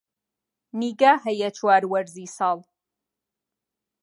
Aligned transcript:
نیگا 0.79 1.13
هەیە 1.25 1.49
چوار 1.57 1.83
وەرزی 1.91 2.27
ساڵ 2.37 2.59